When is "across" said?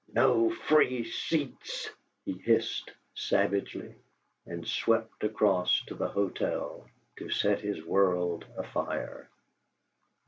5.23-5.79